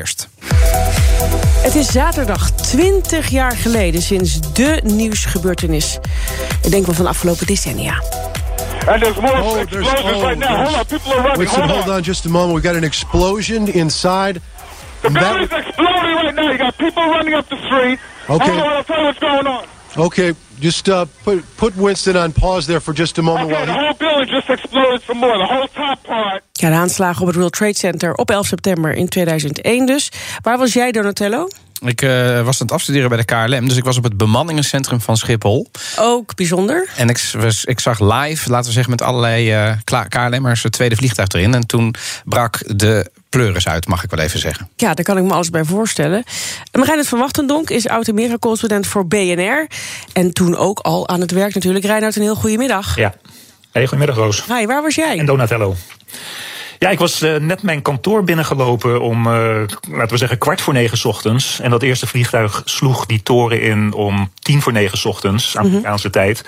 Eerst. 0.00 0.28
Het 1.62 1.74
is 1.74 1.86
zaterdag 1.86 2.50
20 2.50 3.28
jaar 3.28 3.56
geleden 3.56 4.02
sinds 4.02 4.40
de 4.52 4.80
nieuwsgebeurtenis. 4.84 5.98
Ik 6.62 6.70
denk 6.70 6.86
wel 6.86 6.94
van 6.94 7.04
de 7.04 7.10
afgelopen 7.10 7.46
decennia. 7.46 8.02
And 8.86 9.02
there's 9.02 9.16
more 9.20 9.42
Oh, 9.42 9.52
there's- 9.52 9.62
explosions 9.76 10.12
oh, 10.16 10.22
right 10.22 10.38
now. 10.38 10.48
there's- 10.48 10.68
Hold 10.68 10.76
on, 10.78 10.86
people 10.86 11.12
are 11.12 11.20
running. 11.20 11.36
Winston, 11.36 11.62
Hold, 11.68 11.84
hold 11.84 11.96
on. 11.96 12.02
just 12.02 12.24
a 12.24 12.28
moment. 12.28 12.54
We 12.62 12.68
got 12.68 12.76
an 12.76 12.84
explosion 12.84 13.72
inside. 13.72 14.40
The 15.00 15.10
building's 15.10 15.52
exploding 15.52 16.14
right 16.14 16.34
now. 16.34 16.50
You 16.50 16.56
got 16.58 16.76
people 16.76 17.02
running 17.02 17.34
up 17.36 17.48
the 17.48 17.56
street. 17.56 17.98
Okay. 18.28 18.50
Hold 18.50 18.60
on, 18.66 18.72
I'll 18.76 18.84
tell 18.84 18.98
you 18.98 19.04
what's 19.04 19.18
going 19.18 19.46
on. 19.46 19.64
Okay, 19.96 20.32
just 20.60 20.88
uh, 20.88 21.00
put 21.22 21.42
put 21.54 21.72
Winston 21.74 22.16
on 22.16 22.32
pause 22.32 22.66
there 22.66 22.80
for 22.80 22.94
just 22.96 23.18
a 23.18 23.22
moment 23.22 23.50
Okay, 23.52 23.64
the 23.64 23.70
while 23.72 23.80
whole 23.80 23.96
building 23.98 24.28
just 24.30 24.48
exploded 24.48 25.02
some 25.06 25.18
more. 25.18 25.38
The 25.38 25.52
whole 25.52 25.68
top 25.74 25.98
part. 26.02 26.42
Ja, 26.52 26.68
de 26.68 26.74
aanslagen 26.74 27.20
op 27.20 27.26
het 27.26 27.36
World 27.36 27.52
Trade 27.52 27.76
Center 27.76 28.14
op 28.14 28.30
11 28.30 28.46
september 28.46 28.94
in 28.94 29.08
2001 29.08 29.86
dus. 29.86 30.08
Waar 30.42 30.58
was 30.58 30.72
jij, 30.72 30.92
Donatello? 30.92 31.48
Ik 31.84 32.02
eh, 32.02 32.08
was 32.44 32.60
aan 32.60 32.66
het 32.66 32.72
afstuderen 32.72 33.08
bij 33.08 33.18
de 33.18 33.24
KLM, 33.24 33.68
dus 33.68 33.76
ik 33.76 33.84
was 33.84 33.96
op 33.96 34.04
het 34.04 34.16
bemanningencentrum 34.16 35.00
van 35.00 35.16
Schiphol. 35.16 35.70
Ook 35.98 36.34
bijzonder. 36.34 36.88
En 36.96 37.08
ik, 37.08 37.30
was- 37.38 37.64
ik 37.64 37.80
zag 37.80 38.00
live, 38.00 38.50
laten 38.50 38.66
we 38.66 38.72
zeggen, 38.72 38.90
met 38.90 39.02
allerlei 39.02 39.52
eh, 39.52 39.72
Kla- 39.84 40.04
KLM'ers 40.04 40.62
het 40.62 40.72
tweede 40.72 40.96
vliegtuig 40.96 41.28
erin. 41.28 41.54
En 41.54 41.66
toen 41.66 41.94
brak 42.24 42.58
de 42.66 43.10
pleuris 43.30 43.68
uit, 43.68 43.86
mag 43.86 44.04
ik 44.04 44.10
wel 44.10 44.24
even 44.24 44.38
zeggen. 44.40 44.68
Ja, 44.76 44.94
daar 44.94 45.04
kan 45.04 45.16
ik 45.18 45.24
me 45.24 45.32
alles 45.32 45.50
bij 45.50 45.64
voorstellen. 45.64 46.24
En 46.70 46.84
Reinhard 46.84 47.08
van 47.08 47.18
Wachtendonk 47.18 47.70
is 47.70 47.88
oud-Amerika-correspondent 47.88 48.86
voor 48.86 49.06
BNR. 49.06 49.66
En 50.12 50.32
toen 50.32 50.56
ook 50.56 50.78
al 50.78 51.08
aan 51.08 51.20
het 51.20 51.30
werk 51.30 51.54
natuurlijk. 51.54 51.84
Reinhard, 51.84 52.16
een 52.16 52.22
heel 52.22 52.34
goede 52.34 52.56
middag. 52.56 52.96
Ja. 52.96 53.14
Hey, 53.72 53.82
goedemiddag 53.82 54.16
Roos. 54.16 54.44
Hi, 54.46 54.66
waar 54.66 54.82
was 54.82 54.94
jij? 54.94 55.18
En 55.18 55.26
Donatello. 55.26 55.74
Ja, 56.80 56.90
ik 56.90 56.98
was 56.98 57.22
eh, 57.22 57.36
net 57.36 57.62
mijn 57.62 57.82
kantoor 57.82 58.24
binnengelopen 58.24 59.00
om, 59.00 59.26
eh, 59.26 59.32
laten 59.90 60.08
we 60.08 60.16
zeggen, 60.16 60.38
kwart 60.38 60.60
voor 60.60 60.72
negen 60.72 60.98
's 60.98 61.04
ochtends. 61.04 61.60
En 61.60 61.70
dat 61.70 61.82
eerste 61.82 62.06
vliegtuig 62.06 62.62
sloeg 62.64 63.06
die 63.06 63.22
toren 63.22 63.60
in 63.60 63.92
om 63.92 64.32
tien 64.38 64.62
voor 64.62 64.72
negen 64.72 64.98
's 64.98 65.04
ochtends, 65.04 65.56
Amerikaanse 65.56 66.10
tijd. 66.10 66.44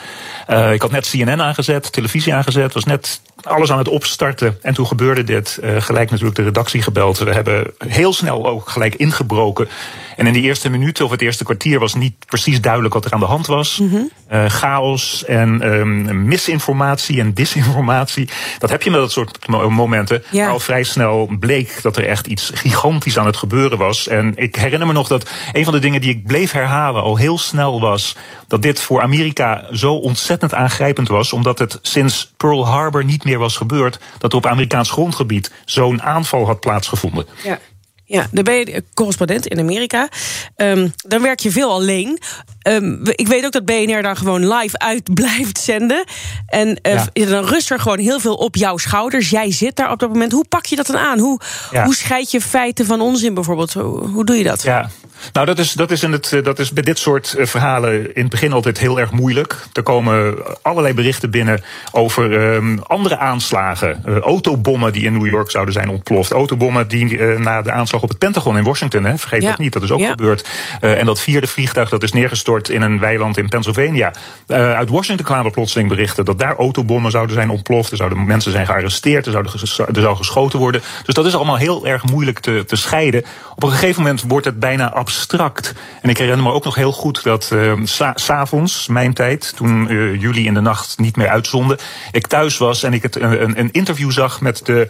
Eh, 0.46 0.72
ik 0.72 0.82
had 0.82 0.90
net 0.90 1.08
CNN 1.10 1.42
aangezet, 1.42 1.92
televisie 1.92 2.34
aangezet, 2.34 2.72
was 2.72 2.84
net 2.84 3.20
alles 3.42 3.72
aan 3.72 3.78
het 3.78 3.88
opstarten. 3.88 4.58
En 4.62 4.74
toen 4.74 4.86
gebeurde 4.86 5.24
dit. 5.24 5.58
Eh, 5.62 5.70
gelijk 5.80 6.10
natuurlijk 6.10 6.36
de 6.36 6.42
redactie 6.42 6.82
gebeld. 6.82 7.18
We 7.18 7.32
hebben 7.32 7.72
heel 7.78 8.12
snel 8.12 8.46
ook 8.46 8.68
gelijk 8.68 8.94
ingebroken. 8.94 9.68
En 10.16 10.26
in 10.26 10.32
die 10.32 10.42
eerste 10.42 10.70
minuten 10.70 11.04
of 11.04 11.10
het 11.10 11.22
eerste 11.22 11.44
kwartier 11.44 11.78
was 11.78 11.94
niet 11.94 12.14
precies 12.26 12.60
duidelijk 12.60 12.94
wat 12.94 13.04
er 13.04 13.12
aan 13.12 13.20
de 13.20 13.26
hand 13.26 13.46
was. 13.46 13.80
Eh, 14.28 14.44
chaos 14.44 15.24
en 15.24 15.60
ehm, 15.62 16.26
misinformatie 16.28 17.20
en 17.20 17.32
disinformatie. 17.32 18.28
Dat 18.58 18.70
heb 18.70 18.82
je 18.82 18.90
met 18.90 19.00
dat 19.00 19.12
soort 19.12 19.48
mo- 19.48 19.70
momenten. 19.70 20.22
Ja. 20.30 20.42
Maar 20.44 20.52
al 20.52 20.60
vrij 20.60 20.82
snel 20.82 21.28
bleek 21.38 21.82
dat 21.82 21.96
er 21.96 22.06
echt 22.06 22.26
iets 22.26 22.50
gigantisch 22.54 23.18
aan 23.18 23.26
het 23.26 23.36
gebeuren 23.36 23.78
was. 23.78 24.08
En 24.08 24.32
ik 24.36 24.56
herinner 24.56 24.86
me 24.86 24.92
nog 24.92 25.08
dat 25.08 25.30
een 25.52 25.64
van 25.64 25.72
de 25.72 25.78
dingen 25.78 26.00
die 26.00 26.10
ik 26.10 26.26
bleef 26.26 26.52
herhalen 26.52 27.02
al 27.02 27.16
heel 27.16 27.38
snel 27.38 27.80
was. 27.80 28.16
dat 28.48 28.62
dit 28.62 28.80
voor 28.80 29.02
Amerika 29.02 29.64
zo 29.72 29.94
ontzettend 29.94 30.54
aangrijpend 30.54 31.08
was. 31.08 31.32
omdat 31.32 31.58
het 31.58 31.78
sinds 31.82 32.32
Pearl 32.36 32.66
Harbor 32.66 33.04
niet 33.04 33.24
meer 33.24 33.31
was 33.38 33.56
gebeurd. 33.56 33.98
dat 34.18 34.30
er 34.32 34.38
op 34.38 34.46
Amerikaans 34.46 34.90
grondgebied 34.90 35.50
zo'n 35.64 36.02
aanval 36.02 36.46
had 36.46 36.60
plaatsgevonden. 36.60 37.26
Ja. 37.44 37.58
Ja, 38.04 38.26
dan 38.30 38.44
ben 38.44 38.54
je 38.54 38.84
correspondent 38.94 39.46
in 39.46 39.58
Amerika. 39.58 40.08
Ehm, 40.56 40.88
dan 40.96 41.22
werk 41.22 41.40
je 41.40 41.50
veel 41.50 41.70
alleen. 41.70 42.18
Ehm, 42.58 42.96
ik 43.04 43.26
weet 43.28 43.44
ook 43.44 43.52
dat 43.52 43.64
BNR 43.64 44.02
daar 44.02 44.16
gewoon 44.16 44.48
live 44.54 44.78
uit 44.78 45.14
blijft 45.20 45.58
zenden. 45.58 46.04
En 46.46 46.78
Ja. 46.82 47.06
dan 47.26 47.44
rust 47.44 47.70
er 47.70 47.80
gewoon 47.80 47.98
heel 47.98 48.20
veel 48.20 48.34
op 48.34 48.56
jouw 48.56 48.76
schouders. 48.76 49.30
Jij 49.30 49.52
zit 49.52 49.76
daar 49.76 49.90
op 49.90 49.98
dat 49.98 50.08
moment. 50.08 50.32
Hoe 50.32 50.44
pak 50.48 50.66
je 50.66 50.76
dat 50.76 50.86
dan 50.86 50.96
aan? 50.96 51.18
Hoe, 51.18 51.40
Ja. 51.70 51.84
hoe 51.84 51.94
scheid 51.94 52.30
je 52.30 52.40
feiten 52.40 52.86
van 52.86 53.00
onzin 53.00 53.34
bijvoorbeeld? 53.34 53.72
Hoe, 53.72 54.06
hoe 54.08 54.24
doe 54.24 54.36
je 54.36 54.44
dat? 54.44 54.62
Ja, 54.62 54.90
nou 55.32 55.46
dat 55.46 55.58
is, 55.58 55.72
dat, 55.72 55.90
is 55.90 56.02
in 56.02 56.12
het, 56.12 56.32
eh, 56.32 56.42
dat 56.42 56.58
is 56.58 56.72
bij 56.72 56.82
dit 56.82 56.98
soort 56.98 57.34
eh, 57.34 57.46
verhalen 57.46 58.14
in 58.14 58.22
het 58.22 58.30
begin 58.30 58.52
altijd 58.52 58.78
heel 58.78 59.00
erg 59.00 59.10
moeilijk. 59.10 59.56
Er 59.72 59.82
komen 59.82 60.34
allerlei 60.62 60.94
berichten 60.94 61.30
binnen 61.30 61.62
over 61.92 62.52
ehm, 62.54 62.78
andere 62.78 63.18
aanslagen. 63.18 64.02
Eh, 64.04 64.18
autobommen 64.18 64.92
die 64.92 65.04
in 65.04 65.12
New 65.12 65.26
York 65.26 65.50
zouden 65.50 65.74
zijn 65.74 65.88
ontploft. 65.88 66.30
Autobommen 66.30 66.88
die 66.88 67.18
na 67.38 67.62
de 67.62 67.72
aanslag 67.72 68.02
op 68.02 68.08
het 68.08 68.18
Pentagon 68.18 68.56
in 68.56 68.64
Washington, 68.64 69.04
hè, 69.04 69.18
vergeet 69.18 69.42
Ja. 69.42 69.48
dat 69.48 69.58
niet, 69.58 69.72
dat 69.72 69.82
is 69.82 69.90
ook 69.90 70.00
Ja. 70.00 70.10
gebeurd. 70.10 70.48
En 70.80 71.06
dat 71.06 71.20
vierde 71.20 71.46
vliegtuig 71.46 71.88
dat 71.88 72.02
is 72.02 72.12
neergestort 72.12 72.68
in 72.68 72.82
een 72.82 72.98
weiland 72.98 73.36
in 73.38 73.48
Pennsylvania. 73.48 74.12
Uit 74.46 74.88
Washington 74.88 75.26
kwamen 75.26 75.52
plotseling 75.52 75.88
berichten 75.88 76.24
dat 76.24 76.38
daar 76.38 76.56
autobommen 76.56 77.10
zouden 77.10 77.34
zijn 77.34 77.50
ontploft. 77.50 77.90
Er 77.90 77.96
zouden 77.96 78.24
mensen 78.26 78.52
zijn 78.52 78.66
gearresteerd, 78.66 79.26
er, 79.26 79.32
zouden 79.32 79.52
er 79.94 80.00
zou 80.00 80.16
geschoten 80.16 80.58
worden. 80.58 80.82
Dus 81.04 81.14
dat 81.14 81.26
is 81.26 81.34
allemaal 81.34 81.56
heel 81.56 81.86
erg 81.86 82.04
moeilijk 82.04 82.38
te, 82.38 82.64
te 82.66 82.76
scheiden. 82.76 83.24
Op 83.54 83.62
een 83.62 83.70
gegeven 83.70 84.02
moment 84.02 84.22
wordt 84.22 84.46
het 84.46 84.58
bijna 84.58 84.92
abstract. 85.16 85.72
En 86.02 86.08
ik 86.10 86.18
herinner 86.18 86.44
me 86.44 86.52
ook 86.52 86.64
nog 86.64 86.74
heel 86.74 86.92
goed 86.92 87.22
dat 87.22 87.50
eh, 87.52 87.72
sa- 87.84 88.12
s'avonds, 88.14 88.86
mijn 88.88 89.14
tijd, 89.14 89.52
toen 89.56 89.88
eh, 89.88 90.20
jullie 90.20 90.46
in 90.46 90.54
de 90.54 90.60
nacht 90.60 90.98
niet 90.98 91.16
meer 91.16 91.28
uitzonden, 91.28 91.78
ik 92.12 92.26
thuis 92.26 92.58
was 92.58 92.82
en 92.82 92.92
ik 92.92 93.02
het, 93.02 93.16
een, 93.20 93.42
een- 93.42 93.58
een 93.58 93.72
interview 93.72 94.10
zag 94.10 94.40
met 94.40 94.60
de 94.66 94.88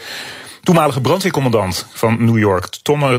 toenmalige 0.63 1.01
brandweercommandant 1.01 1.87
van 1.93 2.25
New 2.25 2.39
York, 2.39 2.67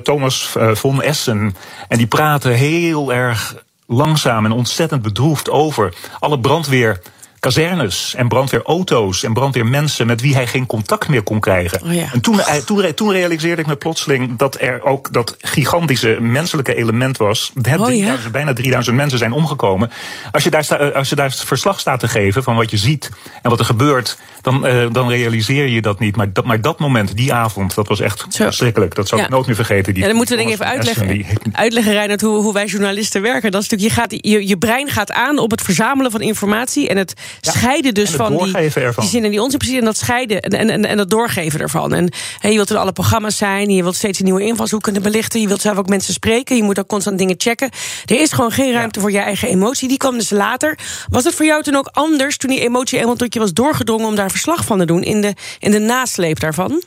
Thomas 0.04 0.56
eh, 0.56 0.76
von 0.76 1.02
Essen. 1.02 1.56
En 1.88 1.98
die 1.98 2.08
praten 2.08 2.52
heel 2.54 3.14
erg 3.14 3.56
langzaam 3.88 4.46
en 4.46 4.52
ontzettend 4.52 5.02
bedroefd 5.02 5.50
over 5.50 5.94
alle 6.20 6.40
brandweer. 6.40 7.02
Kazernes 7.44 8.14
en 8.18 8.28
brandweerauto's 8.28 9.24
en 9.24 9.34
brandweermensen 9.34 10.08
met 10.08 10.22
wie 10.22 10.34
hij 10.36 10.48
geen 10.48 10.66
contact 10.66 11.08
meer 11.08 11.22
kon 11.24 11.40
krijgen. 11.40 11.82
Oh 11.84 11.94
ja. 11.94 12.06
En 12.14 12.22
toen, 12.22 12.40
eh, 12.42 12.56
toen, 12.56 12.94
toen 12.94 13.12
realiseerde 13.12 13.62
ik 13.62 13.68
me 13.68 13.76
plotseling 13.76 14.38
dat 14.38 14.58
er 14.62 14.84
ook 14.84 15.14
dat 15.14 15.36
gigantische 15.40 16.18
menselijke 16.22 16.76
element 16.76 17.18
was. 17.18 17.52
Het 17.56 17.68
Oh 17.68 17.72
ja. 17.74 17.86
3000, 17.86 18.32
bijna 18.32 18.54
3000 18.54 18.96
mensen 18.96 19.18
zijn 19.18 19.32
omgekomen. 19.32 19.92
Als 20.32 20.44
je, 20.44 20.50
daar 20.50 20.64
sta, 20.64 20.78
eh, 20.78 20.96
als 20.96 21.10
je 21.10 21.16
daar 21.16 21.32
verslag 21.32 21.80
staat 21.80 22.00
te 22.00 22.08
geven 22.08 22.44
van 22.44 22.56
wat 22.56 22.72
je 22.72 22.78
ziet 22.78 23.10
en 23.42 23.50
wat 23.50 23.60
er 23.60 23.66
gebeurt, 23.66 24.18
dan, 24.42 24.66
eh, 24.66 24.86
dan 24.92 25.10
realiseer 25.10 25.68
je 25.68 25.82
dat 25.82 26.00
niet. 26.00 26.16
Maar 26.16 26.34
dat, 26.34 26.46
maar 26.46 26.62
dat 26.62 26.80
moment, 26.80 27.16
die 27.16 27.34
avond, 27.34 27.76
dat 27.76 27.88
was 27.88 28.00
echt 28.00 28.26
Zo. 28.30 28.44
verschrikkelijk. 28.44 28.96
Dat 28.96 29.08
zou 29.08 29.22
Ja. 29.22 29.28
ik 29.28 29.34
nooit 29.34 29.46
meer 29.46 29.56
vergeten. 29.56 29.94
Die 29.94 30.02
Ja, 30.02 30.08
dan 30.08 30.18
moeten 30.18 30.36
we 30.38 30.42
denk 30.44 30.54
even 30.56 30.66
uitleggen, 30.66 31.08
die- 31.08 31.26
uitleggen 31.52 31.94
Reinhard, 31.94 32.22
hoe, 32.22 32.42
hoe 32.42 32.54
wij 32.54 32.66
journalisten 32.66 33.22
werken. 33.22 33.52
Dat 33.52 33.62
is 33.64 33.70
natuurlijk, 33.70 33.96
je, 33.96 34.02
gaat, 34.02 34.26
je, 34.26 34.48
je 34.48 34.58
brein 34.58 34.90
gaat 34.90 35.12
aan 35.12 35.38
op 35.38 35.52
het 35.52 35.62
verzamelen 35.62 36.12
van 36.12 36.22
informatie... 36.22 36.88
en 36.90 36.98
het 36.98 37.14
scheiden 37.42 37.94
dus 37.94 38.10
van 38.10 38.38
die, 38.38 38.56
ervan. 38.56 39.04
die 39.04 39.10
zin 39.10 39.24
en 39.24 39.30
die 39.32 39.42
onzin 39.42 39.58
precies... 39.58 39.78
en 39.78 39.86
dat 39.86 39.98
scheiden 39.98 40.42
en, 40.42 40.52
en, 40.52 40.70
en, 40.70 40.86
en 40.86 40.98
dat 40.98 41.10
doorgeven 41.10 41.60
ervan. 41.60 41.94
En 41.94 42.12
je 42.40 42.54
wilt 42.54 42.70
in 42.70 42.78
alle 42.78 42.92
programma's 42.92 43.38
zijn, 43.38 43.70
je 43.70 43.84
wilt 43.84 43.96
steeds 43.96 44.20
een 44.20 44.26
nieuwe 44.26 44.44
invalshoek 44.44 44.82
kunnen 44.82 45.02
belichten... 45.02 45.42
je 45.42 45.48
wilt 45.48 45.62
zelf 45.62 45.78
ook 45.78 45.90
mensen 45.90 46.14
spreken, 46.14 46.56
je 46.56 46.64
moet 46.64 46.80
ook 46.80 46.88
constant 46.88 47.18
dingen 47.18 47.36
checken. 47.38 47.70
Er 48.06 48.22
is 48.22 48.32
gewoon 48.32 48.52
geen 48.52 48.74
ruimte 48.74 49.00
voor 49.00 49.12
je 49.12 49.20
eigen 49.20 49.48
emotie, 49.48 49.88
die 49.88 49.98
kwam 49.98 50.18
dus 50.18 50.30
later. 50.30 50.78
Was 51.10 51.24
het 51.24 51.36
voor 51.36 51.46
jou 51.46 51.64
toen 51.64 51.76
ook 51.76 51.90
anders, 51.92 52.38
toen 52.38 52.50
die 52.50 52.60
emotie 52.60 53.00
eenmaal 53.00 53.16
tot 53.16 53.34
je 53.34 53.40
was 53.40 53.54
doorgedrongen... 53.54 54.08
om 54.08 54.16
daar 54.16 54.32
verslag 54.32 54.66
van 54.66 54.78
te 54.78 54.86
doen, 54.86 55.04
in 55.04 55.22
de, 55.22 55.34
in 55.60 55.72
de 55.72 55.80
nasleep 55.80 56.40
daarvan? 56.40 56.84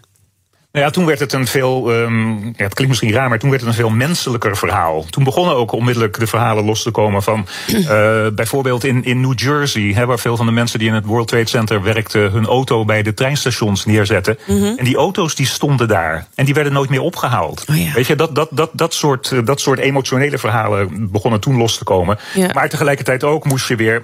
Nou 0.76 0.88
ja, 0.88 0.94
toen 0.94 1.06
werd 1.06 1.20
het 1.20 1.32
een 1.32 1.47
veel, 1.47 1.92
ehm, 1.92 2.44
ja, 2.44 2.53
het 2.56 2.75
klinkt 2.75 2.88
misschien 2.88 3.12
raar, 3.12 3.28
maar 3.28 3.38
toen 3.38 3.50
werd 3.50 3.62
het 3.62 3.70
een 3.70 3.76
veel 3.76 3.91
menselijker 3.91 4.56
verhaal. 4.56 5.04
Toen 5.10 5.25
begonnen 5.25 5.56
ook 5.56 5.72
onmiddellijk 5.72 6.19
de 6.19 6.26
verhalen 6.26 6.64
los 6.64 6.82
te 6.82 6.91
komen 6.91 7.22
van, 7.22 7.47
eh, 7.66 8.27
bijvoorbeeld 8.34 8.84
in, 8.84 9.04
in 9.04 9.21
New 9.21 9.39
Jersey, 9.39 9.92
hè, 9.95 10.06
waar 10.06 10.18
veel 10.18 10.36
van 10.36 10.47
de 10.47 10.53
mensen 10.53 10.78
die 10.78 10.89
in 10.89 10.95
het 10.95 11.04
World 11.04 11.28
Trade 11.28 11.48
Center 11.48 11.83
werkten, 11.83 12.30
hun 12.30 12.47
auto 12.47 12.84
bij 12.84 13.03
de 13.03 13.15
treinstations 13.15 13.84
neerzetten. 13.84 14.39
En 14.77 14.84
die 14.84 14.97
auto's 14.97 15.34
die 15.34 15.47
stonden 15.47 15.89
daar 15.89 16.27
en 16.34 16.45
die 16.45 16.54
werden 16.54 16.72
nooit 16.72 16.91
meer 16.91 17.01
opgehaald. 17.01 17.65
Oh 17.71 17.77
ja. 17.77 17.92
Weet 17.92 18.06
je, 18.06 18.16
dat, 18.16 18.34
dat, 18.34 18.48
dat, 18.51 18.71
dat, 18.72 18.95
soort, 18.95 19.33
eh, 19.33 19.39
dat 19.45 19.60
soort 19.60 19.78
emotionele 19.78 20.39
verhalen 20.39 21.10
begonnen 21.10 21.41
toen 21.41 21.56
los 21.56 21.78
te 21.78 21.84
komen. 21.84 22.18
Ja. 22.34 22.51
Maar 22.53 22.68
tegelijkertijd 22.68 23.24
ook 23.24 23.45
moest 23.45 23.68
je 23.68 23.77
weer 23.77 24.03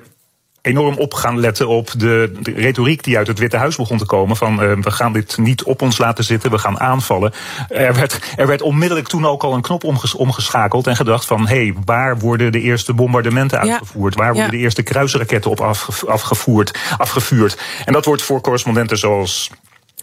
enorm 0.63 0.97
op 0.99 1.15
gaan 1.15 1.41
letten 1.41 1.69
op 1.69 1.91
de, 1.97 2.33
de 2.41 2.53
retoriek 2.53 3.05
die 3.05 3.17
uit 3.17 3.27
het 3.27 3.39
Witte 3.39 3.57
Huis 3.57 3.77
begon 3.77 3.99
te 3.99 4.07
komen. 4.07 4.37
Van 4.37 4.63
uh, 4.63 4.73
we 4.81 4.91
gaan 4.91 5.13
dit 5.13 5.39
niet 5.39 5.63
op 5.63 5.83
ons 5.83 5.99
laten 5.99 6.25
zitten, 6.25 6.51
we 6.51 6.59
gaan 6.59 6.81
aanvallen. 6.81 7.33
Er 7.69 7.95
werd, 7.95 8.19
er 8.37 8.47
werd 8.47 8.63
onmiddellijk 8.63 9.09
toen 9.09 9.27
ook 9.27 9.43
al 9.43 9.55
een 9.55 9.61
knop 9.63 9.85
omges, 9.85 10.15
omgeschakeld 10.15 10.87
en 10.87 10.97
gedacht 10.97 11.27
van 11.27 11.49
hé, 11.49 11.55
hey, 11.65 11.75
waar 11.85 12.19
worden 12.19 12.53
de 12.53 12.61
eerste 12.61 12.93
bombardementen 12.93 13.65
Ja. 13.65 13.73
uitgevoerd? 13.73 14.15
Waar 14.15 14.27
worden 14.27 14.45
Ja. 14.45 14.51
de 14.51 14.57
eerste 14.57 14.83
kruisraketten 14.83 15.51
op 15.51 15.61
afge, 15.61 16.07
afgevoerd, 16.07 16.79
afgevuurd? 16.99 17.59
En 17.85 17.93
dat 17.93 18.05
wordt 18.05 18.23
voor 18.23 18.41
correspondenten 18.41 18.99
zoals 18.99 19.51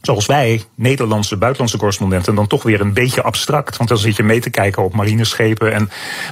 zoals 0.02 0.26
wij, 0.26 0.64
Nederlandse 0.76 1.38
buitenlandse 1.38 1.78
correspondenten, 1.78 2.36
dan 2.36 2.48
toch 2.48 2.64
weer 2.64 2.82
een 2.82 2.94
beetje 2.94 3.22
abstract. 3.22 3.78
Want 3.78 3.90
dan 3.90 3.98
zit 3.98 4.16
je 4.16 4.24
mee 4.24 4.40
te 4.40 4.50
kijken 4.50 4.84
op 4.84 4.94
marineschepen 4.94 5.74
en 5.74 5.90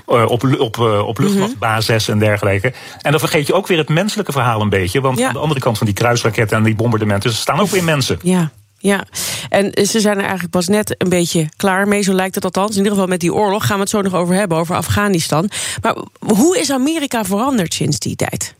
uh, 0.07 0.25
op, 0.29 0.43
op, 0.59 0.77
uh, 0.77 1.07
op 1.07 1.17
luchtmachtbasis 1.19 2.07
en 2.07 2.19
dergelijke. 2.19 2.73
En 3.01 3.11
dan 3.11 3.19
vergeet 3.19 3.47
je 3.47 3.53
ook 3.53 3.67
weer 3.67 3.77
het 3.77 3.89
menselijke 3.89 4.31
verhaal 4.31 4.61
een 4.61 4.69
beetje. 4.69 5.01
Want 5.01 5.17
Ja. 5.19 5.27
aan 5.27 5.33
de 5.33 5.39
andere 5.39 5.59
kant 5.59 5.77
van 5.77 5.85
die 5.87 5.95
kruisraketten 5.95 6.57
en 6.57 6.63
die 6.63 6.75
bombardementen 6.75 7.33
staan 7.33 7.59
ook 7.59 7.69
weer 7.69 7.83
mensen. 7.83 8.19
Ja. 8.21 8.51
Ja, 8.79 9.05
en 9.49 9.85
ze 9.87 9.99
zijn 9.99 10.15
er 10.15 10.21
eigenlijk 10.23 10.51
pas 10.51 10.67
net 10.67 10.95
een 10.97 11.09
beetje 11.09 11.49
klaar 11.55 11.87
mee, 11.87 12.01
zo 12.01 12.13
lijkt 12.13 12.35
het 12.35 12.43
althans. 12.43 12.71
In 12.71 12.77
ieder 12.77 12.91
geval 12.91 13.07
met 13.07 13.19
die 13.19 13.33
oorlog 13.33 13.65
gaan 13.65 13.75
we 13.75 13.81
het 13.81 13.89
zo 13.89 14.01
nog 14.01 14.13
over 14.13 14.35
hebben, 14.35 14.57
over 14.57 14.75
Afghanistan. 14.75 15.49
Maar 15.81 15.95
hoe 16.19 16.59
is 16.59 16.71
Amerika 16.71 17.23
veranderd 17.25 17.73
sinds 17.73 17.99
die 17.99 18.15
tijd? 18.15 18.55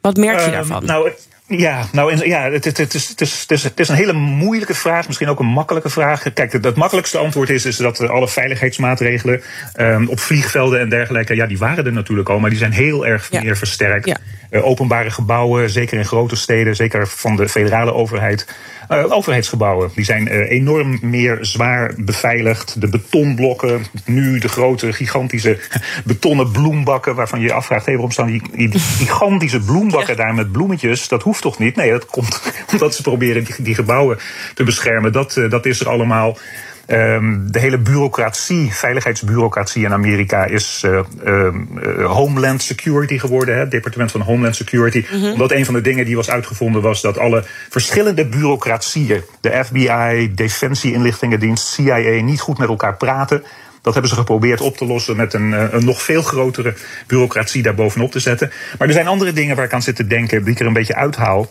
Wat 0.00 0.16
merk 0.16 0.44
je 0.44 0.50
daarvan? 0.50 0.84
Nou, 0.84 1.10
ja, 1.48 1.84
nou, 1.92 2.26
ja 2.26 2.50
het, 2.50 2.64
het, 2.64 2.76
het, 2.76 2.94
is, 2.94 3.08
het, 3.08 3.20
is, 3.20 3.40
het, 3.40 3.50
is, 3.50 3.62
het 3.62 3.80
is 3.80 3.88
een 3.88 3.94
hele 3.94 4.12
moeilijke 4.12 4.74
vraag, 4.74 5.06
misschien 5.06 5.28
ook 5.28 5.40
een 5.40 5.46
makkelijke 5.46 5.90
vraag. 5.90 6.32
Kijk, 6.32 6.52
het, 6.52 6.64
het 6.64 6.76
makkelijkste 6.76 7.18
antwoord 7.18 7.50
is, 7.50 7.64
is 7.64 7.76
dat 7.76 8.08
alle 8.08 8.28
veiligheidsmaatregelen 8.28 9.42
ehm, 9.72 10.06
op 10.06 10.20
vliegvelden 10.20 10.80
en 10.80 10.88
dergelijke, 10.88 11.34
ja, 11.36 11.46
die 11.46 11.58
waren 11.58 11.86
er 11.86 11.92
natuurlijk 11.92 12.28
al, 12.28 12.38
maar 12.38 12.50
die 12.50 12.58
zijn 12.58 12.72
heel 12.72 13.06
erg 13.06 13.28
Ja. 13.30 13.40
meer 13.42 13.56
versterkt. 13.56 14.06
Ja. 14.06 14.16
Eh, 14.50 14.66
openbare 14.66 15.10
gebouwen, 15.10 15.70
zeker 15.70 15.98
in 15.98 16.04
grote 16.04 16.36
steden, 16.36 16.76
zeker 16.76 17.08
van 17.08 17.36
de 17.36 17.48
federale 17.48 17.92
overheid. 17.94 18.46
eh, 18.88 19.12
overheidsgebouwen, 19.12 19.90
die 19.94 20.04
zijn 20.04 20.28
eh, 20.28 20.50
enorm 20.50 20.98
meer 21.02 21.38
zwaar 21.40 21.92
beveiligd. 21.96 22.80
De 22.80 22.88
betonblokken, 22.88 23.86
nu 24.04 24.38
de 24.38 24.48
grote, 24.48 24.92
gigantische 24.92 25.58
betonnen 26.04 26.50
bloembakken, 26.50 27.14
waarvan 27.14 27.40
je 27.40 27.46
je 27.46 27.52
afvraagt, 27.52 27.86
hé, 27.86 27.92
waarom 27.92 28.10
staan 28.10 28.26
die, 28.26 28.42
die 28.70 28.78
gigantische 28.80 29.60
bloembakken 29.60 30.16
daar 30.16 30.34
met 30.34 30.52
bloemetjes? 30.52 31.08
Dat 31.08 31.22
hoeft 31.22 31.35
toch 31.40 31.58
niet? 31.58 31.76
Nee, 31.76 31.90
dat 31.90 32.06
komt 32.06 32.42
omdat 32.72 32.94
ze 32.94 33.02
proberen 33.02 33.44
die, 33.44 33.54
die 33.58 33.74
gebouwen 33.74 34.18
te 34.54 34.64
beschermen. 34.64 35.12
Dat, 35.12 35.36
eh, 35.36 35.50
dat 35.50 35.66
is 35.66 35.80
er 35.80 35.88
allemaal. 35.88 36.38
Ehm, 36.86 37.46
de 37.46 37.58
hele 37.58 37.78
bureaucratie, 37.78 38.72
veiligheidsbureaucratie 38.72 39.84
in 39.84 39.92
Amerika 39.92 40.44
is 40.44 40.82
eh, 40.84 40.98
ehm, 41.24 41.78
eh, 41.78 42.12
Homeland 42.12 42.62
Security 42.62 43.18
geworden, 43.18 43.54
hè, 43.54 43.60
het 43.60 43.70
departement 43.70 44.10
van 44.10 44.20
Homeland 44.20 44.56
Security. 44.56 45.04
Omdat 45.32 45.52
een 45.52 45.64
van 45.64 45.74
de 45.74 45.80
dingen 45.80 46.04
die 46.04 46.16
was 46.16 46.30
uitgevonden 46.30 46.82
was 46.82 47.00
dat 47.00 47.18
alle 47.18 47.44
verschillende 47.70 48.26
bureaucratieën, 48.26 49.22
de 49.40 49.64
FBI, 49.64 50.34
Defensie 50.34 50.92
Inlichtingendienst, 50.92 51.66
CIA, 51.66 52.22
niet 52.22 52.40
goed 52.40 52.58
met 52.58 52.68
elkaar 52.68 52.96
praten. 52.96 53.42
Dat 53.86 53.94
hebben 53.94 54.12
ze 54.12 54.20
geprobeerd 54.20 54.60
op 54.60 54.76
te 54.76 54.86
lossen 54.86 55.16
met 55.16 55.34
een, 55.34 55.54
eh, 55.54 55.72
een 55.72 55.84
nog 55.84 56.02
veel 56.02 56.22
grotere 56.22 56.74
bureaucratie 57.06 57.62
daarbovenop 57.62 58.10
te 58.10 58.20
zetten. 58.20 58.50
Maar 58.78 58.88
er 58.88 58.94
zijn 58.94 59.06
andere 59.06 59.32
dingen 59.32 59.56
waar 59.56 59.64
ik 59.64 59.72
aan 59.72 59.82
zit 59.82 59.96
te 59.96 60.06
denken, 60.06 60.44
die 60.44 60.52
ik 60.52 60.60
er 60.60 60.66
een 60.66 60.72
beetje 60.72 60.94
uithaal. 60.94 61.48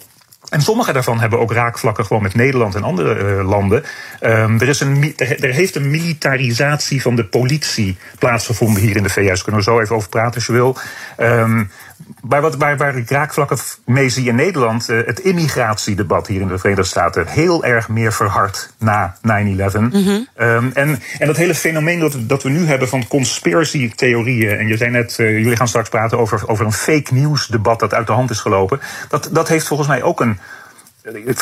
En 0.50 0.62
sommige 0.62 0.94
daarvan 0.94 1.20
hebben 1.20 1.40
ook 1.40 1.52
raakvlakken 1.52 2.06
gewoon 2.06 2.22
met 2.22 2.36
Nederland 2.36 2.76
en 2.76 2.84
andere 2.84 3.16
eh, 3.16 3.48
landen. 3.48 3.84
Ehm, 4.20 4.60
er, 4.60 4.68
is 4.68 4.80
een, 4.80 5.14
er, 5.18 5.44
er 5.44 5.54
heeft 5.54 5.76
een 5.76 5.90
militarisatie 5.90 7.02
van 7.02 7.16
de 7.16 7.26
politie 7.26 7.98
plaatsgevonden 8.20 8.82
hier 8.82 8.96
in 8.96 9.04
de 9.04 9.10
VS. 9.10 9.44
Kunnen 9.44 9.62
we 9.62 9.72
zo 9.72 9.80
even 9.80 9.96
over 9.96 10.10
praten 10.10 10.36
als 10.36 10.46
je 10.46 10.54
wil. 10.54 10.78
Ehm, 11.18 11.64
waar, 12.22 12.42
wat, 12.42 12.56
waar, 12.56 12.78
waar 12.78 12.98
ik 12.98 13.10
raakvlakken 13.10 13.58
mee 13.86 14.10
zie 14.10 14.28
in 14.28 14.36
Nederland, 14.36 14.90
eh, 14.90 14.98
het 15.06 15.20
immigratiedebat 15.20 16.28
hier 16.28 16.42
in 16.42 16.48
de 16.48 16.58
Verenigde 16.58 16.88
Staten, 16.88 17.28
heel 17.28 17.64
erg 17.64 17.90
meer 17.90 18.14
verhard 18.14 18.74
na 18.80 19.18
9-11. 19.22 19.92
Ehm, 20.36 20.70
en, 20.74 21.00
en 21.20 21.28
dat 21.28 21.38
hele 21.38 21.56
fenomeen 21.56 22.00
dat, 22.00 22.16
dat 22.20 22.44
we 22.44 22.50
nu 22.50 22.66
hebben 22.66 22.88
van 22.88 23.08
conspiracy-theorieën, 23.08 24.58
en 24.58 24.68
je 24.68 24.78
zei 24.78 24.92
net, 24.92 25.20
eh, 25.20 25.38
jullie 25.38 25.56
gaan 25.56 25.68
straks 25.68 25.90
praten 25.90 26.20
over, 26.20 26.48
over 26.48 26.66
een 26.66 26.74
fake 26.74 27.14
news 27.14 27.48
debat 27.48 27.80
dat 27.80 27.94
uit 27.94 28.08
de 28.08 28.14
hand 28.14 28.30
is 28.30 28.40
gelopen, 28.40 28.80
dat, 29.10 29.30
dat 29.32 29.48
heeft 29.48 29.68
volgens 29.68 29.90
mij 29.90 30.04
ook 30.04 30.22
een. 30.22 30.40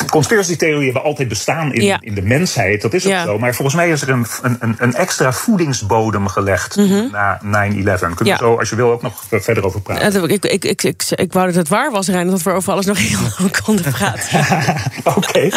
Conspiracy-theorieën 0.10 0.83
hebben 0.83 1.04
altijd 1.04 1.27
bestaan 1.27 1.74
in, 1.74 1.83
Ja. 1.83 1.98
in 2.01 2.13
de 2.13 2.21
mensheid, 2.21 2.81
dat 2.81 2.94
is 2.94 3.06
ook 3.06 3.12
Ja. 3.12 3.24
zo. 3.25 3.39
Maar 3.39 3.54
volgens 3.56 3.75
mij 3.75 3.89
is 3.89 4.01
er 4.01 4.10
een, 4.10 4.25
een, 4.42 4.75
een- 4.77 4.94
extra 4.94 5.31
voedingsbodem 5.33 6.27
gelegd 6.27 6.75
na 7.12 7.39
9-11. 7.42 8.15
Kunnen 8.15 8.15
Mhm. 8.19 8.25
Ja. 8.25 8.33
we 8.33 8.38
zo, 8.38 8.57
als 8.60 8.69
je 8.69 8.75
wil, 8.75 8.92
ook 8.92 9.01
nog 9.01 9.24
verder 9.30 9.65
over 9.65 9.81
praten. 9.81 10.30
Ik, 10.30 10.45
ik, 10.45 10.65
ik, 10.65 10.83
ik, 10.83 11.04
ik 11.15 11.33
wou 11.33 11.45
dat 11.45 11.56
het 11.56 11.68
waar 11.68 11.92
was, 11.92 12.07
Rijn, 12.07 12.27
dat 12.30 12.42
we 12.44 12.51
over 12.51 12.71
alles 12.74 12.86
nog 12.86 12.98
heel 12.98 13.19
lang 13.39 13.57
konden 13.63 13.92
praten. 13.92 14.39
Oké. 15.18 15.50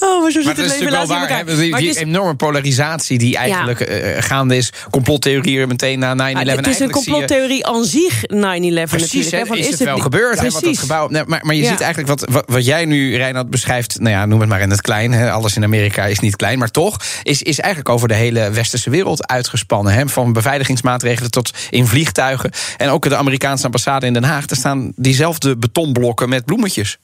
Oh, 0.00 0.22
maar 0.22 0.30
zo 0.30 0.42
Maar 0.42 0.54
zit 0.54 0.56
het 0.56 0.78
leven 0.78 0.90
wel 0.90 1.06
waar. 1.06 1.44
Die, 1.56 1.88
is- 1.88 1.96
enorme 1.96 2.34
polarisatie 2.34 3.18
die 3.18 3.36
eigenlijk 3.36 3.80
eh, 3.80 4.22
gaande 4.22 4.56
is. 4.56 4.72
Complottheorieën 4.90 5.68
meteen 5.68 5.98
na 5.98 6.14
9-11. 6.14 6.18
Ah, 6.50 6.56
het 6.56 6.66
is 6.66 6.78
een 6.80 6.90
complottheorie 6.90 7.66
aan 7.66 7.84
zich, 7.84 8.22
9-11 8.22 8.26
Precies, 8.26 9.24
natuurlijk. 9.24 9.48
hè, 9.50 9.56
is, 9.56 9.68
het 9.68 9.78
wel 9.78 9.98
gebeurd? 9.98 10.36
Hè, 10.38 10.42
wat 10.44 10.52
dat 10.52 10.60
Precies. 10.60 10.78
gebouw, 10.80 11.08
nee, 11.08 11.22
maar, 11.26 11.40
maar 11.42 11.54
je 11.54 11.62
Ja. 11.62 11.68
ziet 11.70 11.80
eigenlijk 11.80 12.20
wat, 12.20 12.30
wat, 12.32 12.44
wat 12.46 12.64
jij 12.64 12.84
nu, 12.84 13.16
Reinhard, 13.36 13.50
beschrijft. 13.50 14.00
Nou 14.00 14.10
ja, 14.10 14.26
noem 14.26 14.40
het 14.40 14.48
maar 14.48 14.60
in 14.60 14.70
het 14.70 14.80
klein. 14.80 15.12
Hè, 15.12 15.30
alles 15.30 15.56
in 15.56 15.64
Amerika 15.64 16.04
is 16.04 16.20
niet 16.20 16.36
klein. 16.36 16.58
Maar 16.58 16.70
toch 16.70 17.00
is, 17.22 17.42
is 17.42 17.60
eigenlijk 17.60 17.94
over 17.94 18.08
de 18.08 18.14
hele 18.14 18.50
westerse 18.50 18.90
wereld 18.90 19.26
uitgespannen. 19.26 19.92
Hè, 19.92 20.08
van 20.08 20.32
beveiligingsmaatregelen 20.32 21.30
tot 21.30 21.52
in 21.70 21.86
vliegtuigen. 21.86 22.50
En 22.76 22.88
ook 22.88 23.08
de 23.08 23.16
Amerikaanse 23.16 23.64
ambassade 23.64 24.06
in 24.06 24.12
Den 24.12 24.24
Haag. 24.24 24.46
Daar 24.46 24.58
staan 24.58 24.92
diezelfde 24.96 25.56
betonblokken 25.56 26.28
met 26.28 26.44
bloemetjes. 26.44 26.98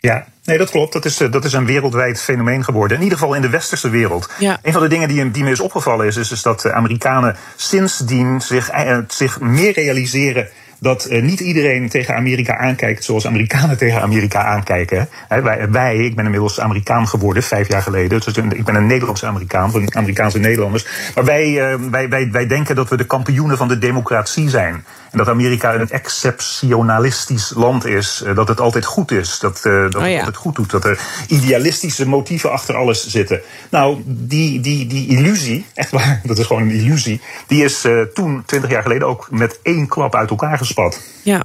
Ja, 0.00 0.26
nee, 0.44 0.58
dat 0.58 0.70
klopt. 0.70 0.92
Dat 0.92 1.04
is, 1.04 1.20
eh, 1.20 1.32
dat 1.32 1.44
is 1.44 1.52
een 1.52 1.66
wereldwijd 1.66 2.20
fenomeen 2.20 2.64
geworden. 2.64 2.96
In 2.96 3.02
ieder 3.02 3.18
geval 3.18 3.34
in 3.34 3.42
de 3.42 3.48
westerse 3.48 3.90
wereld. 3.90 4.30
Ja. 4.38 4.58
Een 4.62 4.72
van 4.72 4.82
de 4.82 4.88
dingen 4.88 5.08
die, 5.08 5.30
die 5.30 5.44
me 5.44 5.50
is 5.50 5.60
opgevallen 5.60 6.06
is, 6.06 6.16
is, 6.16 6.30
is 6.30 6.42
dat 6.42 6.60
de 6.60 6.72
Amerikanen 6.72 7.36
sindsdien 7.56 8.40
zich, 8.40 8.68
eh, 8.68 8.98
zich 9.08 9.40
meer 9.40 9.72
realiseren 9.72 10.48
dat 10.80 11.04
eh, 11.04 11.22
niet 11.22 11.40
iedereen 11.40 11.88
tegen 11.88 12.14
Amerika 12.14 12.56
aankijkt 12.56 13.04
zoals 13.04 13.26
Amerikanen 13.26 13.78
tegen 13.84 14.00
Amerika 14.02 14.44
aankijken. 14.44 15.08
Wij, 15.28 15.70
wij, 15.70 15.96
ik 15.96 16.16
ben 16.16 16.24
inmiddels 16.24 16.60
Amerikaan 16.60 17.08
geworden 17.08 17.42
vijf 17.42 17.68
jaar 17.68 17.82
geleden. 17.82 18.20
Dus 18.20 18.36
ik 18.36 18.64
ben 18.64 18.74
een 18.74 18.86
Nederlandse 18.86 19.26
Amerikaan, 19.26 19.70
van 19.70 19.94
Amerikaanse 19.96 20.38
Nederlanders. 20.38 20.86
Maar 21.14 21.24
wij, 21.24 21.72
eh, 21.72 21.78
wij, 21.90 22.08
wij, 22.08 22.30
wij 22.30 22.46
denken 22.46 22.74
dat 22.76 22.88
we 22.88 22.96
de 22.96 23.06
kampioenen 23.06 23.56
van 23.56 23.68
de 23.68 23.78
democratie 23.78 24.48
zijn. 24.48 24.84
En 25.10 25.18
dat 25.18 25.28
Amerika 25.28 25.74
een 25.74 25.90
exceptionalistisch 25.90 27.52
land 27.54 27.86
is. 27.86 28.22
eh, 28.26 28.34
Dat 28.34 28.48
het 28.48 28.60
altijd 28.60 28.84
goed 28.84 29.10
is. 29.10 29.38
Dat, 29.38 29.56
eh, 29.64 29.72
dat 29.82 29.94
Oh 29.94 30.02
het 30.02 30.10
ja. 30.10 30.30
goed 30.34 30.54
doet. 30.54 30.70
Dat 30.70 30.84
er 30.84 30.98
idealistische 31.28 32.08
motieven 32.08 32.52
achter 32.52 32.74
alles 32.74 33.06
zitten. 33.06 33.40
Nou, 33.70 34.02
die, 34.04 34.60
die, 34.60 34.86
die 34.86 35.08
illusie, 35.08 35.66
echt 35.74 35.90
waar, 35.90 36.20
dat 36.24 36.38
is 36.38 36.46
gewoon 36.46 36.62
een 36.62 36.70
illusie. 36.70 37.20
Die 37.46 37.64
is 37.64 37.86
toen, 38.14 38.42
twintig 38.46 38.70
jaar 38.70 38.82
geleden, 38.82 39.08
ook 39.08 39.28
met 39.30 39.58
één 39.62 39.88
klap 39.88 40.14
uit 40.14 40.30
elkaar 40.30 40.58
gespat. 40.68 41.00
Ja, 41.22 41.44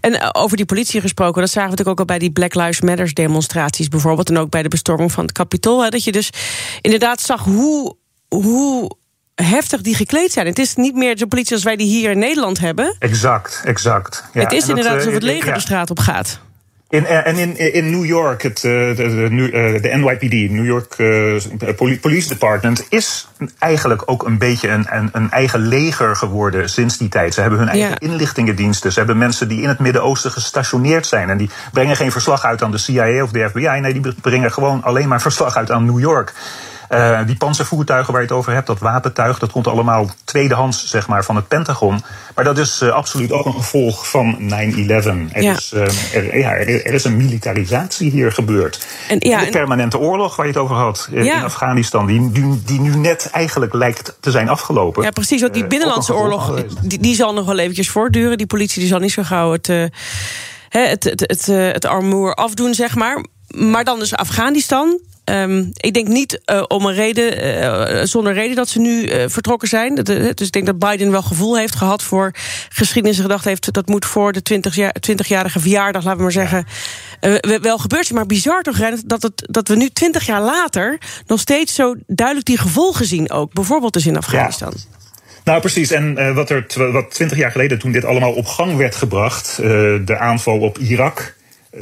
en 0.00 0.20
eh, 0.20 0.28
over 0.32 0.56
die 0.56 0.66
politie 0.66 1.00
gesproken, 1.00 1.40
dat 1.40 1.50
zagen 1.50 1.70
we 1.70 1.76
natuurlijk 1.76 2.00
ook 2.00 2.08
al 2.08 2.16
bij 2.16 2.28
die 2.28 2.32
Black 2.32 2.54
Lives 2.54 2.80
Matter 2.80 3.14
demonstraties 3.14 3.88
bijvoorbeeld. 3.88 4.28
En 4.28 4.38
ook 4.38 4.50
bij 4.50 4.62
de 4.62 4.68
bestorming 4.68 5.12
van 5.12 5.24
het 5.24 5.32
Capitool. 5.32 5.82
Hè, 5.82 5.88
dat 5.88 6.04
je 6.04 6.12
dus 6.12 6.30
inderdaad 6.80 7.20
zag 7.20 7.44
hoe, 7.44 7.96
hoe 8.28 8.90
heftig 9.34 9.80
die 9.80 9.94
gekleed 9.94 10.32
zijn. 10.32 10.46
Het 10.46 10.58
is 10.58 10.74
niet 10.74 10.94
meer 10.94 11.16
de 11.16 11.26
politie 11.26 11.54
als 11.54 11.64
wij 11.64 11.76
die 11.76 11.86
hier 11.86 12.10
in 12.10 12.18
Nederland 12.18 12.58
hebben. 12.58 12.96
Exact, 12.98 13.62
exact. 13.64 14.24
Ja, 14.32 14.40
het 14.40 14.52
is 14.52 14.62
en 14.62 14.68
dat, 14.68 14.68
inderdaad 14.68 14.92
eh, 14.92 14.98
alsof 14.98 15.14
het 15.14 15.22
leger 15.22 15.48
ja. 15.48 15.54
de 15.54 15.60
straat 15.60 15.90
op 15.90 15.98
gaat. 15.98 16.40
In, 16.88 17.06
eh, 17.06 17.26
en 17.26 17.36
in, 17.36 17.56
in 17.72 17.90
New 17.90 18.04
York, 18.04 18.42
het, 18.42 18.56
eh, 18.56 18.62
de, 18.62 18.94
de, 18.96 19.50
eh, 19.52 19.82
de 19.82 19.88
NYPD, 19.96 20.50
New 20.50 20.64
York 20.64 20.94
eh, 20.96 21.74
Poli- 21.76 22.00
Police 22.00 22.28
Department, 22.28 22.86
is 22.88 23.28
eigenlijk 23.58 24.02
ook 24.06 24.22
een 24.26 24.38
beetje 24.38 24.68
een, 24.68 24.86
een, 24.90 25.08
een 25.12 25.30
eigen 25.30 25.60
leger 25.60 26.16
geworden 26.16 26.68
sinds 26.70 26.98
die 26.98 27.08
tijd. 27.08 27.34
Ze 27.34 27.40
hebben 27.40 27.58
hun 27.58 27.68
eigen 27.68 27.88
Ja. 27.90 27.98
inlichtingendiensten. 27.98 28.92
Ze 28.92 28.98
hebben 28.98 29.18
mensen 29.18 29.48
die 29.48 29.62
in 29.62 29.68
het 29.68 29.78
Midden-Oosten 29.78 30.30
gestationeerd 30.30 31.06
zijn. 31.06 31.30
En 31.30 31.36
die 31.36 31.50
brengen 31.72 31.96
geen 31.96 32.12
verslag 32.12 32.44
uit 32.44 32.62
aan 32.62 32.70
de 32.70 32.78
CIA 32.78 33.22
of 33.22 33.30
de 33.30 33.48
FBI. 33.48 33.78
Nee, 33.80 33.92
die 34.00 34.14
brengen 34.20 34.52
gewoon 34.52 34.82
alleen 34.82 35.08
maar 35.08 35.20
verslag 35.20 35.56
uit 35.56 35.70
aan 35.70 35.84
New 35.84 36.00
York. 36.00 36.32
Eh, 36.88 37.20
die 37.26 37.36
panzervoertuigen 37.36 38.12
waar 38.12 38.22
je 38.22 38.28
het 38.28 38.36
over 38.36 38.52
hebt, 38.52 38.66
dat 38.66 38.78
wapentuig, 38.78 39.38
dat 39.38 39.50
komt 39.50 39.66
allemaal 39.66 40.10
tweedehands 40.24 40.86
zeg 40.86 41.06
maar, 41.06 41.24
van 41.24 41.36
het 41.36 41.48
Pentagon. 41.48 42.02
Maar 42.34 42.44
dat 42.44 42.58
is 42.58 42.80
eh, 42.80 42.88
absoluut 42.88 43.32
ook 43.32 43.46
een 43.46 43.52
gevolg 43.52 44.08
van 44.10 44.36
9-11. 44.38 45.32
Er, 45.32 45.42
Ja. 45.42 45.52
is, 45.56 45.72
eh, 45.72 46.14
er, 46.14 46.38
ja, 46.38 46.50
er, 46.50 46.86
er 46.86 46.94
is 46.94 47.04
een 47.04 47.16
militarisatie 47.16 48.10
hier 48.10 48.32
gebeurd. 48.32 48.86
En, 49.08 49.16
ja, 49.20 49.38
de 49.38 49.44
en- 49.44 49.50
permanente 49.50 49.98
oorlog 49.98 50.36
waar 50.36 50.46
je 50.46 50.52
het 50.52 50.60
over 50.60 50.76
had 50.76 51.08
in 51.10 51.30
Afghanistan, 51.44 52.06
die, 52.06 52.32
die, 52.32 52.62
die 52.64 52.80
nu 52.80 52.94
net 52.96 53.28
eigenlijk 53.32 53.74
lijkt 53.74 54.16
te 54.20 54.30
zijn 54.30 54.48
afgelopen. 54.48 55.02
Ja, 55.02 55.10
precies. 55.10 55.40
Want 55.40 55.54
die 55.54 55.66
binnenlandse 55.66 56.14
oorlog, 56.14 56.64
die, 56.82 56.98
die 56.98 57.14
zal 57.14 57.32
nog 57.32 57.46
wel 57.46 57.58
eventjes 57.58 57.90
voortduren. 57.90 58.38
Die 58.38 58.46
politie 58.46 58.80
die 58.80 58.88
zal 58.88 58.98
niet 58.98 59.12
zo 59.12 59.22
gauw 59.22 59.52
het, 59.52 59.66
het, 60.68 61.04
het, 61.04 61.20
het, 61.26 61.46
het 61.46 61.84
armoer 61.84 62.34
afdoen, 62.34 62.74
zeg 62.74 62.94
maar. 62.94 63.24
Maar 63.48 63.84
dan 63.84 63.98
dus 63.98 64.14
Afghanistan. 64.14 64.98
Ehm, 65.24 65.64
ik 65.72 65.94
denk 65.94 66.08
niet 66.08 66.40
eh, 66.44 66.62
om 66.68 66.86
een 66.86 66.94
reden, 66.94 67.38
eh, 67.40 68.04
zonder 68.04 68.32
reden 68.32 68.56
dat 68.56 68.68
ze 68.68 68.80
nu 68.80 69.06
eh, 69.06 69.28
vertrokken 69.28 69.68
zijn. 69.68 69.94
Dat, 69.94 70.08
eh, 70.08 70.16
dus 70.34 70.46
ik 70.46 70.52
denk 70.52 70.66
dat 70.66 70.78
Biden 70.78 71.10
wel 71.10 71.22
gevoel 71.22 71.56
heeft 71.56 71.74
gehad 71.76 72.02
voor 72.02 72.30
geschiedenis 72.68 73.16
en 73.16 73.22
gedacht 73.22 73.44
heeft... 73.44 73.72
dat 73.72 73.88
moet 73.88 74.04
voor 74.04 74.32
de 74.32 74.42
20 74.42 74.74
jaar- 74.74 74.94
20-jarige 75.10 75.60
verjaardag, 75.60 76.02
laten 76.02 76.16
we 76.18 76.22
maar 76.22 76.32
zeggen... 76.32 76.66
eh, 77.20 77.34
we- 77.40 77.58
wel 77.62 77.78
gebeurd 77.78 78.04
zijn. 78.06 78.18
Maar 78.18 78.26
bizar 78.26 78.62
toch, 78.62 78.76
dat, 79.06 79.22
het, 79.22 79.46
dat 79.50 79.68
we 79.68 79.76
nu 79.76 79.88
20 79.88 80.26
jaar 80.26 80.42
later... 80.42 80.98
nog 81.26 81.40
steeds 81.40 81.74
zo 81.74 81.94
duidelijk 82.06 82.46
die 82.46 82.58
gevolgen 82.58 83.06
zien 83.06 83.30
ook. 83.30 83.52
Bijvoorbeeld 83.52 83.92
dus 83.92 84.06
in 84.06 84.16
Afghanistan. 84.16 84.72
Nou, 85.44 85.60
precies. 85.60 85.90
En 85.90 86.18
eh, 86.18 86.34
wat 86.34 86.50
er 86.50 86.66
wat 86.92 87.10
twintig 87.10 87.38
jaar 87.38 87.50
geleden, 87.50 87.78
toen 87.78 87.92
dit 87.92 88.04
allemaal 88.04 88.32
op 88.32 88.46
gang 88.46 88.76
werd 88.76 88.94
gebracht, 88.96 89.58
eh, 89.58 89.64
de 90.04 90.16
aanval 90.18 90.58
op 90.58 90.78
Irak. 90.78 91.34
eh, 91.70 91.80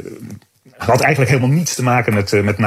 had 0.85 1.01
eigenlijk 1.01 1.31
helemaal 1.31 1.55
niets 1.55 1.75
te 1.75 1.83
maken 1.83 2.13
met, 2.13 2.43
met 2.43 2.55
9-11, 2.55 2.59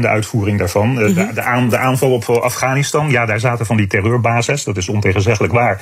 de 0.00 0.08
uitvoering 0.08 0.58
daarvan. 0.58 0.94
de, 0.94 1.30
de, 1.34 1.42
aan, 1.42 1.68
de, 1.68 1.78
aanval 1.78 2.12
op 2.12 2.28
Afghanistan, 2.28 3.10
ja, 3.10 3.26
daar 3.26 3.40
zaten 3.40 3.66
van 3.66 3.76
die 3.76 3.86
terreurbases, 3.86 4.64
dat 4.64 4.76
is 4.76 4.88
ontegenzeggelijk 4.88 5.52
waar. 5.52 5.80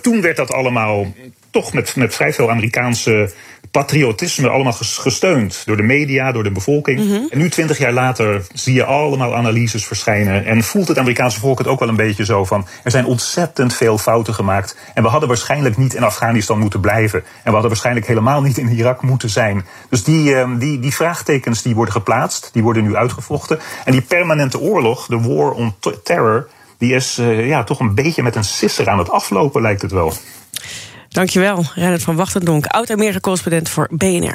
Toen 0.00 0.20
werd 0.20 0.36
dat 0.36 0.52
allemaal 0.52 1.06
toch 1.50 1.72
met, 1.72 1.96
met 1.96 2.14
vrij 2.14 2.32
veel 2.32 2.50
Amerikaanse 2.50 3.32
patriotisme 3.70 4.48
allemaal 4.48 4.72
gesteund 4.80 5.62
door 5.66 5.76
de 5.76 5.82
media, 5.82 6.32
door 6.32 6.42
de 6.42 6.50
bevolking. 6.50 7.00
Mhm. 7.00 7.22
En 7.30 7.38
nu, 7.38 7.50
twintig 7.50 7.78
jaar 7.78 7.92
later, 7.92 8.46
zie 8.52 8.74
je 8.74 8.84
allemaal 8.84 9.36
analyses 9.36 9.86
verschijnen. 9.86 10.44
En 10.44 10.62
voelt 10.62 10.88
het 10.88 10.98
Amerikaanse 10.98 11.40
volk 11.40 11.58
het 11.58 11.66
ook 11.66 11.78
wel 11.80 11.88
een 11.88 11.96
beetje 11.96 12.24
zo 12.24 12.44
van... 12.44 12.66
er 12.82 12.90
zijn 12.90 13.04
ontzettend 13.04 13.74
veel 13.74 13.98
fouten 13.98 14.34
gemaakt. 14.34 14.76
En 14.94 15.02
we 15.02 15.08
hadden 15.08 15.28
waarschijnlijk 15.28 15.76
niet 15.76 15.94
in 15.94 16.02
Afghanistan 16.02 16.58
moeten 16.58 16.80
blijven. 16.80 17.18
En 17.18 17.44
we 17.44 17.50
hadden 17.50 17.68
waarschijnlijk 17.68 18.06
helemaal 18.06 18.42
niet 18.42 18.58
in 18.58 18.68
Irak 18.68 19.02
moeten 19.02 19.30
zijn. 19.30 19.64
Dus 19.90 20.04
die, 20.04 20.34
ehm, 20.34 20.58
die, 20.58 20.80
die 20.80 20.94
vraagtekens 20.94 21.62
die 21.62 21.74
worden 21.74 21.94
geplaatst, 21.94 22.50
die 22.52 22.62
worden 22.62 22.82
nu 22.82 22.96
uitgevochten. 22.96 23.58
En 23.84 23.92
die 23.92 24.02
permanente 24.02 24.60
oorlog, 24.60 25.06
de 25.06 25.20
war 25.20 25.50
on 25.50 25.74
terror... 26.02 26.48
die 26.78 26.94
is 26.94 27.18
uh, 27.18 27.48
ja, 27.48 27.64
toch 27.64 27.80
een 27.80 27.94
beetje 27.94 28.22
met 28.22 28.36
een 28.36 28.44
sisser 28.44 28.88
aan 28.88 28.98
het 28.98 29.10
aflopen, 29.10 29.62
lijkt 29.62 29.82
het 29.82 29.92
wel. 29.92 30.12
Dankjewel, 31.08 31.64
Reinhard 31.74 32.02
van 32.02 32.16
Wachtendonk, 32.16 32.66
oud-Amerika-correspondent 32.66 33.68
voor 33.68 33.88
BNR. 33.90 34.34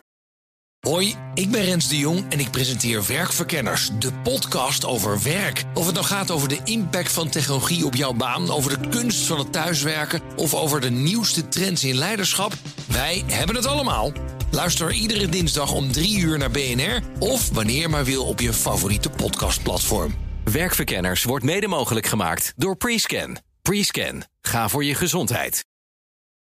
Hoi, 0.87 1.15
ik 1.33 1.51
ben 1.51 1.63
Rens 1.63 1.87
de 1.87 1.97
Jong 1.97 2.23
en 2.29 2.39
ik 2.39 2.51
presenteer 2.51 3.03
Werkverkenners, 3.07 3.91
de 3.99 4.11
podcast 4.23 4.85
over 4.85 5.23
werk. 5.23 5.63
Of 5.73 5.85
het 5.85 5.93
nou 5.93 6.05
gaat 6.05 6.31
over 6.31 6.47
de 6.49 6.59
impact 6.63 7.11
van 7.11 7.29
technologie 7.29 7.85
op 7.85 7.95
jouw 7.95 8.13
baan, 8.13 8.51
over 8.51 8.81
de 8.81 8.89
kunst 8.89 9.27
van 9.27 9.39
het 9.39 9.51
thuiswerken 9.51 10.21
of 10.35 10.53
over 10.53 10.81
de 10.81 10.89
nieuwste 10.89 11.47
trends 11.47 11.83
in 11.83 11.95
leiderschap, 11.95 12.53
wij 12.87 13.23
hebben 13.27 13.55
het 13.55 13.65
allemaal. 13.65 14.11
Luister 14.51 14.91
iedere 14.91 15.29
dinsdag 15.29 15.73
om 15.73 15.91
drie 15.91 16.19
uur 16.19 16.37
naar 16.37 16.51
BNR 16.51 17.01
of 17.19 17.49
wanneer 17.53 17.89
maar 17.89 18.05
wil 18.05 18.25
op 18.25 18.39
je 18.39 18.53
favoriete 18.53 19.09
podcastplatform. 19.09 20.30
Werkverkenners 20.51 21.23
wordt 21.23 21.45
mede 21.45 21.67
mogelijk 21.67 22.05
gemaakt 22.05 22.53
door 22.55 22.75
Prescan. 22.75 23.37
Prescan. 23.61 24.23
Ga 24.41 24.69
voor 24.69 24.83
je 24.83 24.95
gezondheid. 24.95 25.70